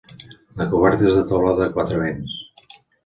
[0.61, 2.35] La coberta és de teulada a quatre vents.